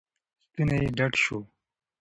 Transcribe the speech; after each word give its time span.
ستونی 0.43 0.75
یې 0.83 0.89
ډډ 0.97 1.13
شو. 1.23 1.39